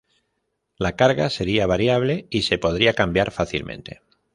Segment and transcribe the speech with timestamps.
[0.79, 4.01] La carga sería variable y se podría cambiar fácilmente.